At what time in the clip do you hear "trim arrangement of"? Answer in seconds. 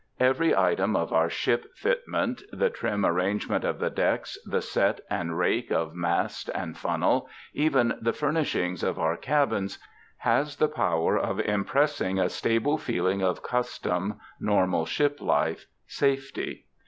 2.71-3.77